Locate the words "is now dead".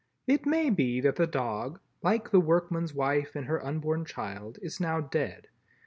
4.63-5.47